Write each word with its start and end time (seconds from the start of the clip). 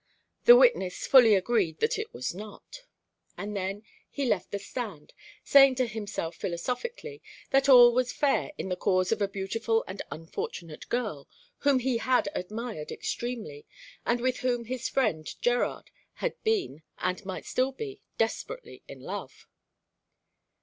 The 0.45 0.55
witness 0.55 1.05
fully 1.05 1.35
agreed 1.35 1.77
that 1.79 1.99
it 1.99 2.11
was 2.11 2.33
not. 2.33 2.85
And 3.37 3.55
then 3.55 3.83
he 4.09 4.25
left 4.25 4.49
the 4.49 4.57
stand, 4.57 5.13
saying 5.43 5.75
to 5.75 5.85
himself 5.85 6.35
philosophically 6.37 7.21
that 7.51 7.69
all 7.69 7.93
was 7.93 8.11
fair 8.11 8.51
in 8.57 8.69
the 8.69 8.75
cause 8.75 9.11
of 9.11 9.21
a 9.21 9.27
beautiful 9.27 9.83
and 9.87 10.01
unfortunate 10.09 10.89
girl, 10.89 11.27
whom 11.59 11.77
he 11.77 11.97
had 11.97 12.29
admired 12.33 12.91
extremely, 12.91 13.67
and 14.03 14.21
with 14.21 14.37
whom 14.37 14.65
his 14.65 14.89
friend 14.89 15.39
Gerard 15.39 15.91
had 16.13 16.33
been, 16.43 16.81
and 16.97 17.23
might 17.23 17.43
be 17.43 17.47
still, 17.47 17.77
desperately 18.17 18.81
in 18.87 19.01
love. 19.01 19.45